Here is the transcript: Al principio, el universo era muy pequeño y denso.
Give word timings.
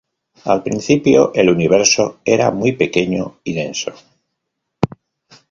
Al 0.45 0.63
principio, 0.63 1.31
el 1.35 1.47
universo 1.47 2.21
era 2.25 2.49
muy 2.49 2.71
pequeño 2.71 3.37
y 3.43 3.53
denso. 3.53 3.93